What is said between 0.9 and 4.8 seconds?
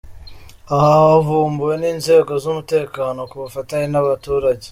havumbuwe n’inzego z’umutekano ku bufatanye n’abaturage.